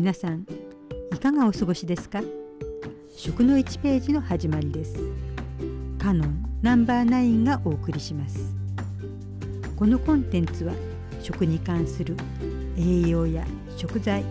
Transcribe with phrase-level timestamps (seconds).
[0.00, 0.46] 皆さん
[1.14, 2.22] いかがお過ごしですか？
[3.14, 4.96] 食の1ページの始まりです。
[5.98, 8.54] カノンナンバー9がお送りします。
[9.76, 10.72] このコンテンツは
[11.20, 12.16] 食に関する
[12.78, 13.44] 栄養や
[13.76, 14.24] 食材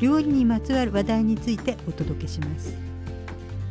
[0.00, 2.74] 料理にまつわる話題についてお届けします。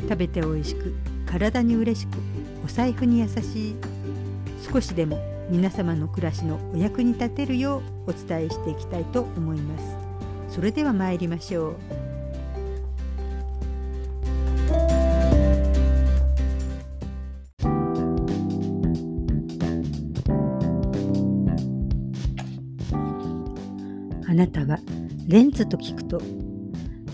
[0.03, 0.93] 食べて美味しく
[1.25, 2.11] 体に嬉しく
[2.63, 3.75] お財布に優しい
[4.71, 5.19] 少しでも
[5.49, 10.02] 皆様の暮らしのお役に立てるようお伝えしていきたいと思います。
[10.53, 11.75] それでは参りましょう。
[24.27, 24.77] あなたは
[25.27, 26.21] レンズと聞くと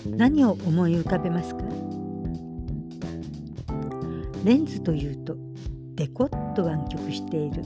[0.06, 1.64] 何を思い浮かべますか？
[4.44, 5.38] レンズというと
[5.96, 7.64] デコッと湾曲している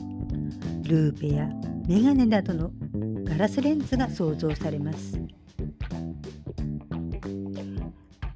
[0.84, 1.50] ルーペや
[1.88, 2.72] メガネなどの
[3.26, 5.20] ガラスレンズが想像されます。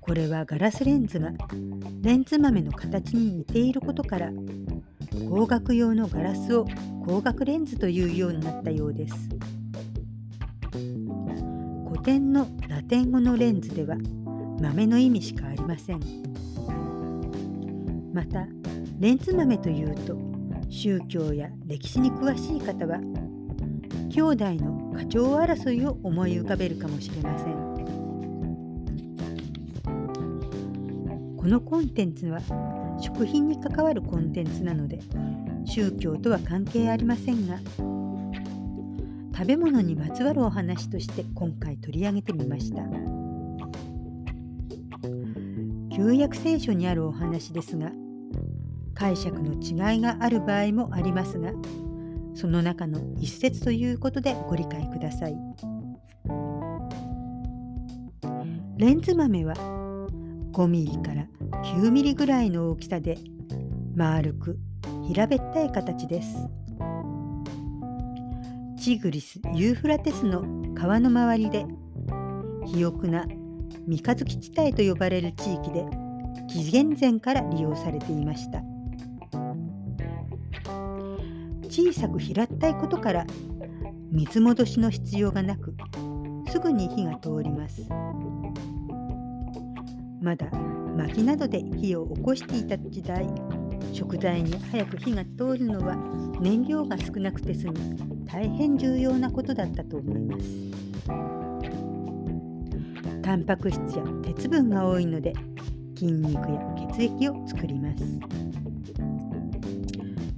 [0.08, 1.34] これはガラスレンズが
[2.02, 4.32] レンズ豆の形に似ていることから
[5.12, 6.66] 光学用のガラスを
[7.06, 9.16] 光学レンズというようになったようです。
[11.90, 13.98] 古典のラテン語のレンズでは
[14.62, 16.00] 豆の意味しかありません。
[18.14, 18.48] また
[19.00, 20.18] レンズ豆というと
[20.70, 23.00] 宗教や歴史に詳しい方は
[24.10, 27.67] 兄弟の課長争いを思い浮かべるかもしれません。
[31.48, 32.42] このコンテンツは
[33.00, 35.00] 食品に関わるコンテンツなので
[35.64, 37.58] 宗教とは関係ありませんが
[39.34, 42.82] 食べ物にまつわるお話として今回取り上げてみました。
[45.96, 47.94] 旧約聖書にあるお話ですが
[48.94, 51.54] 解釈の違いがある場合もありますが
[52.36, 55.38] その中の一節ということでご理解ください。
[58.78, 59.87] レンズ豆は
[60.54, 61.28] 5ミリから
[61.64, 63.18] 9ミリぐらいの大きさで
[63.96, 64.58] 丸く
[65.08, 66.48] 平べったい形です
[68.80, 70.44] チグリス・ユーフラテスの
[70.74, 71.66] 川の周りで
[72.66, 73.26] 肥沃な
[73.88, 75.86] 三日月地帯と呼ばれる地域で
[76.50, 78.62] 紀元前から利用されていました。
[81.78, 83.26] 小さく平ったいことから
[84.10, 85.76] 水戻しの必要がなく
[86.50, 87.88] すぐに火が通ります
[90.22, 90.48] まだ
[90.96, 93.28] 薪などで火を起こしていた時代。
[93.94, 95.96] 食材に早く火が通るのは
[96.42, 97.74] 燃料が少なくて済む。
[98.26, 100.46] 大変重要なことだったと思います。
[103.22, 105.34] タンパク質や鉄分が多いので
[105.96, 106.60] 筋肉や
[106.94, 108.04] 血液を作ります。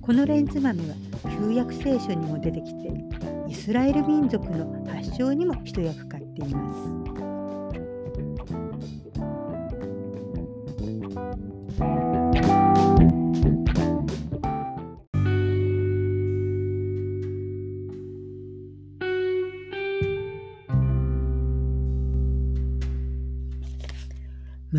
[0.01, 0.95] このレンズ豆は
[1.39, 2.91] 旧約聖書にも出てきて
[3.47, 7.28] イスラエル民族の発祥にも一役買っています。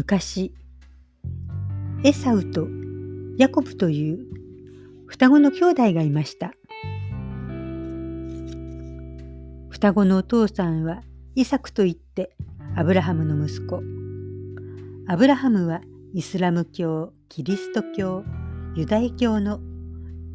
[0.00, 0.54] 昔
[2.04, 2.66] エサウと
[3.36, 4.26] ヤコブという
[5.06, 6.54] 双子の兄弟がいました。
[9.68, 11.02] 双子のお父さんは
[11.34, 12.34] イサクといって
[12.76, 13.82] アブラハムの息子。
[15.06, 15.82] アブラハムは
[16.14, 18.24] イスラム教、キリスト教、
[18.74, 19.60] ユダヤ教の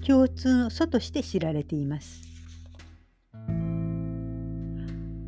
[0.06, 2.22] 共通の祖として知られています。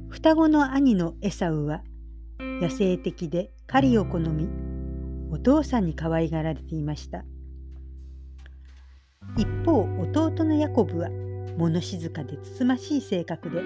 [0.09, 1.81] 双子の兄のエサウは
[2.39, 4.47] 野生的で狩りを好み
[5.31, 7.25] お父さんに可愛がられていました。
[9.35, 11.09] 一方弟のヤコブは
[11.57, 13.61] 物静かでつつましい性格で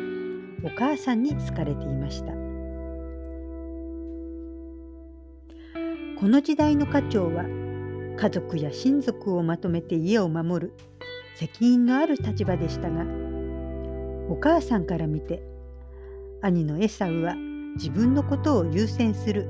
[0.64, 2.34] お母さんに好かれていました
[6.20, 7.46] この時代の家長は
[8.18, 10.74] 家族や親族をまとめて家を守る
[11.36, 13.06] 責任のある立場でしたが
[14.30, 15.42] お母さんから見て
[16.42, 17.36] 兄のエサウは
[17.76, 19.48] 自分のことを優先する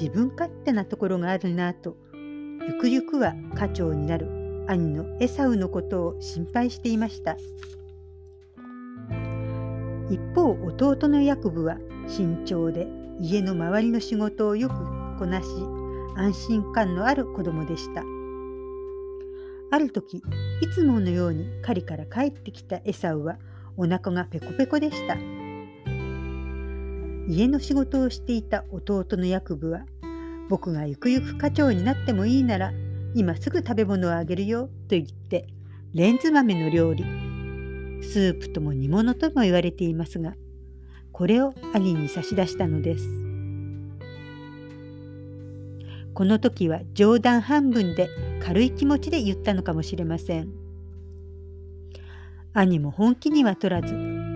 [0.00, 1.96] 自分勝手なところがあるなと
[2.66, 7.36] ゆくゆくは家長になる兄のエサウのことを心配していました。
[10.08, 12.86] 一方弟のヤクブは慎重で
[13.20, 14.74] 家の周りの仕事をよく
[15.18, 15.46] こなし
[16.16, 18.02] 安心感のある子供でした。
[19.70, 20.22] ある時い
[20.74, 23.38] つものように狩りから帰ってきたエサウは
[23.76, 25.41] お腹がペコペコでした。
[27.28, 29.84] 家の仕事をしていた弟のヤクブは
[30.48, 32.72] 僕がゆくゆく課長になってもいいなら
[33.14, 35.46] 今すぐ食べ物をあげるよと言って
[35.94, 37.04] レンズ豆の料理
[38.02, 40.34] スープとも煮物とも言われていますが
[41.12, 43.06] これを兄に差し出したのです。
[46.14, 48.10] この時は冗談半分で
[48.42, 50.52] 軽い気持ちで言ったのかもしれません。
[52.54, 53.94] 兄も本気には取らず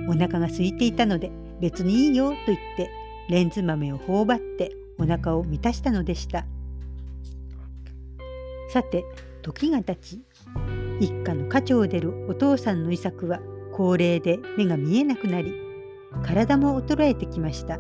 [0.09, 1.31] お腹が空いていたので
[1.61, 2.91] 別にいいよと言って
[3.29, 6.45] レンズ豆を頬張ってお腹を満たしたのでした。
[8.69, 9.05] さて
[9.43, 10.23] 時が経ち
[11.01, 13.41] 一家の家長を出るお父さんの遺作は
[13.73, 15.55] 高齢で目が見えなくなり
[16.25, 17.79] 体も衰えてきました。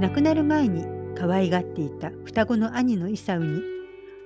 [0.00, 3.60] 亡くなる前に可愛がっていた双子の兄のイサウに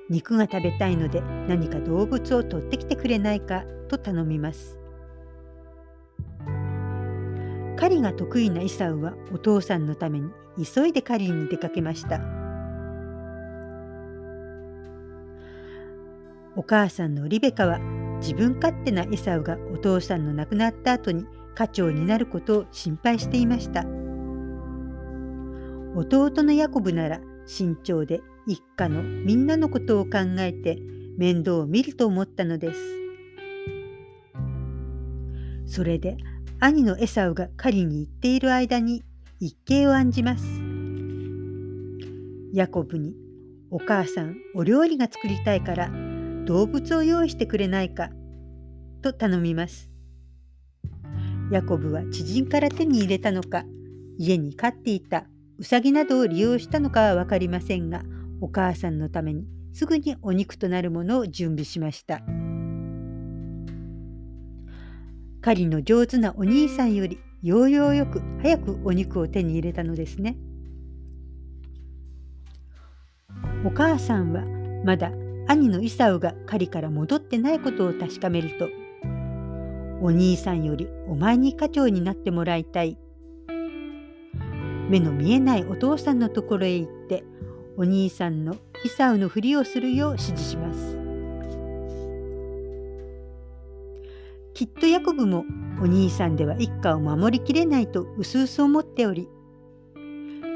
[0.09, 4.84] 肉が食べたいので何か動物を取ってきてくれないかと頼みます。
[7.77, 10.31] 狩りが得意なイサウはお父さんのために
[10.75, 12.21] 急いで狩りに出かけました。
[16.57, 17.81] お母さんのリベカは
[18.21, 21.27] 自分勝手なイサウがお父さんの亡くなった後に
[21.57, 23.85] 家長になることを心配していました。
[25.97, 30.79] 弟のヤコブなら慎重で一家のみんなのことを考えて
[31.17, 32.81] 面倒を見ると思ったのです。
[35.67, 36.17] それで
[36.61, 39.03] 兄のエサウが狩りに行っている間に
[39.41, 40.45] 一計を案じます。
[42.53, 43.15] ヤコブに
[43.71, 45.91] 「お母さんお料理が作りたいから
[46.47, 48.11] 動物を用意してくれないか」
[49.03, 49.91] と頼みます。
[51.51, 53.65] ヤコブは知人から手に入れたのか
[54.17, 55.27] 家に飼っていた
[55.59, 58.03] ウサギなどを利用したのかは分かりませんが
[58.41, 62.23] お母さんのためにすぐにお肉となるものを準備しました。
[65.45, 70.39] 狩りの上手なお兄さんよりようようよく早くお肉を手に入れたのですね。
[73.63, 74.43] お母さんは
[74.87, 75.13] まだ
[75.47, 78.71] 兄のイサウが狩りから戻ってないことを確かめると
[80.01, 82.97] 「お兄さんよりお前に課長になってもらいたい」
[84.89, 87.23] 目の見えないお父さんのところへ行って
[87.77, 90.94] お兄さんのイサウのふりをするよう指示します。
[94.55, 95.45] きっとヤコブも
[95.83, 99.29] お兄さんでは一家を守りきれないとうすうす思っており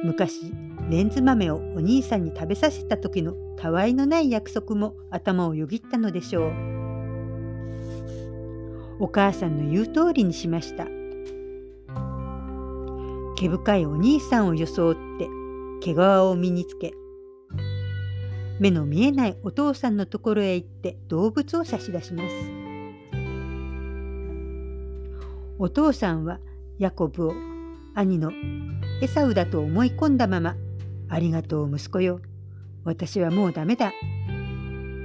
[0.04, 0.52] 昔
[0.88, 6.52] レンズ豆をお兄さんに食べさせた時のたわいのない約束も頭をよぎったのでしょう
[9.00, 10.86] お母さんの言う通りにしました
[13.36, 15.28] 毛深いお兄さんを装って
[15.80, 16.92] 毛皮を身につけ
[18.60, 22.57] 目の見えないお父さんのところへ行って動物を差し出します。
[25.60, 26.38] お父さんは
[26.78, 27.34] ヤコブを
[27.94, 28.30] 兄の
[29.02, 30.54] エサウだと思い込んだまま
[31.10, 32.20] 「ありがとう息子よ
[32.84, 33.92] 私はもうダメだ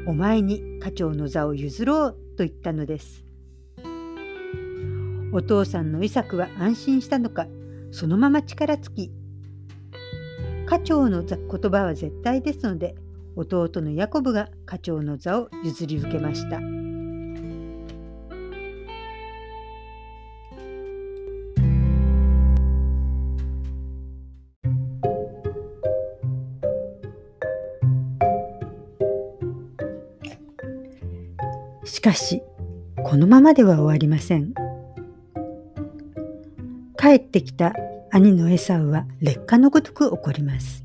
[0.06, 3.26] お前に家長の座を譲ろう」と言ったのです
[5.32, 7.48] お父さんのイサクは安心したのか
[7.92, 9.12] そのまま力尽き
[10.68, 12.96] 家長の言葉は絶対ですので
[13.36, 16.83] 弟のヤコブが家長の座を譲り受けました。
[32.04, 32.44] かし
[33.06, 34.54] このままでは終わりません。
[36.98, 37.74] 帰ってきた
[38.12, 40.84] 兄のエサウは劣化のごとく怒ります。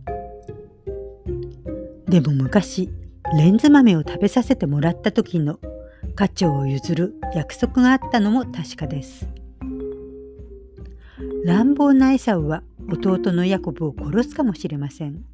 [2.07, 2.89] でも昔
[3.37, 5.59] レンズ豆を食べさせてもらった時の
[6.15, 9.29] 家長を譲る約束があったのも確かです。
[11.45, 15.25] 乱暴なエサウは弟のヤコブを殺すかもしれません。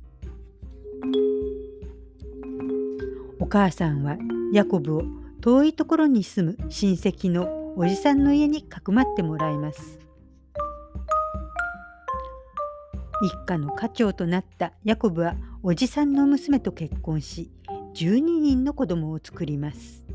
[3.38, 4.16] お母さんは
[4.50, 9.98] ヤコブを遠いところに住む親戚のおじさんの家にかくまってもらいます。
[13.22, 17.50] 一家の家長となったヤコブはおじさんの娘と結婚し
[17.92, 20.06] 12人の子供を作ります。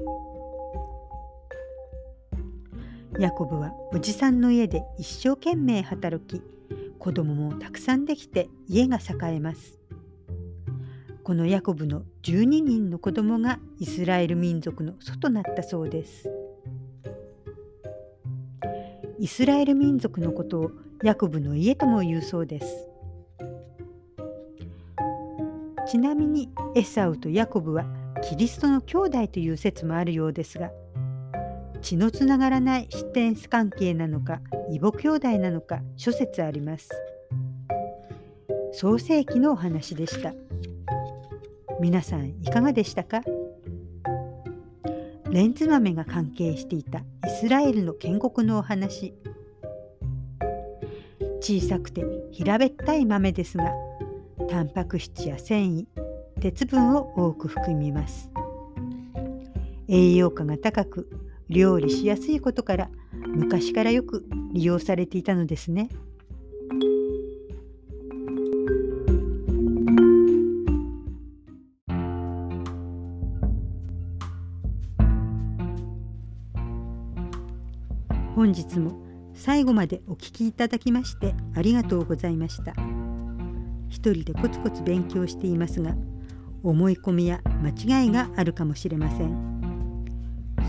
[3.20, 6.42] ヤコブはおじさんの家で一生懸命働き
[6.98, 9.79] 子供もたくさんできて家が栄えます。
[11.30, 16.28] このヤコブの12人の子供がイスラエル民族の祖となったそうです。
[19.20, 20.72] イスラエル民族のことを
[21.04, 22.90] ヤコブの家とも言うそうです。
[25.88, 27.86] ちなみにエサウとヤコブは
[28.28, 30.72] キリストの兄弟という説もあるようですが
[31.84, 36.90] 血のつながらない視点関係なのか異母兄弟なのか諸説あります。
[38.72, 40.34] 創世記のお話でした。
[41.80, 43.22] 皆さんいかがでしたか？
[45.32, 47.04] レンズ豆が関係していたイ
[47.40, 49.14] スラエルの建国のお話。
[51.40, 53.72] 小さくて平べったい豆ですが
[54.50, 55.86] タンパク質や繊維
[56.42, 58.30] 鉄分を多く含みます。
[59.88, 61.10] 栄養価が高く
[61.48, 62.90] 料理しやすいことから
[63.26, 65.90] 昔からよく利用されていたのですね。
[78.50, 79.00] 本日も
[79.36, 82.74] 最後までお聞きいただきましてありがとうございました。
[83.90, 85.94] 一人でコツコツ勉強していますが
[86.64, 90.04] 思い込みや間違いがあるかもしれません。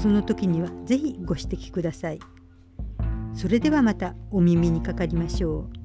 [0.03, 2.21] その時には是非ご指摘ください。
[3.33, 5.80] それではまたお耳にかかりましょう。